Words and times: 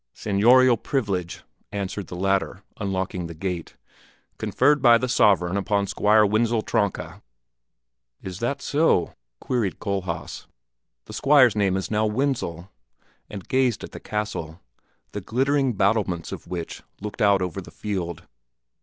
"Seignorial 0.15 0.77
privilege" 0.77 1.43
answered 1.71 2.07
the 2.07 2.15
latter, 2.15 2.63
unlocking 2.79 3.27
the 3.27 3.35
gate, 3.35 3.75
"conferred 4.39 4.81
by 4.81 4.97
the 4.97 5.07
sovereign 5.07 5.55
upon 5.55 5.85
Squire 5.85 6.25
Wenzel 6.25 6.63
Tronka." 6.63 7.21
"Is 8.19 8.39
that 8.39 8.63
so?" 8.63 9.13
queried 9.39 9.77
Kohlhaas; 9.77 10.47
"the 11.05 11.13
Squire's 11.13 11.55
name 11.55 11.77
is 11.77 11.91
now 11.91 12.07
Wenzel?" 12.07 12.71
and 13.29 13.47
gazed 13.47 13.83
at 13.83 13.91
the 13.91 13.99
castle, 13.99 14.59
the 15.11 15.21
glittering 15.21 15.73
battlements 15.73 16.31
of 16.31 16.47
which 16.47 16.81
looked 16.99 17.21
out 17.21 17.43
over 17.43 17.61
the 17.61 17.69
field. 17.69 18.23